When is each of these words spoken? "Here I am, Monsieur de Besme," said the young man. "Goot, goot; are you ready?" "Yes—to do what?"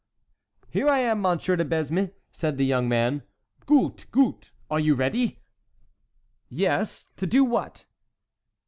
"Here 0.71 0.87
I 0.89 0.97
am, 0.97 1.21
Monsieur 1.21 1.55
de 1.55 1.63
Besme," 1.63 2.11
said 2.31 2.57
the 2.57 2.65
young 2.65 2.89
man. 2.89 3.21
"Goot, 3.67 4.07
goot; 4.09 4.51
are 4.67 4.79
you 4.79 4.95
ready?" 4.95 5.43
"Yes—to 6.49 7.27
do 7.27 7.43
what?" 7.43 7.85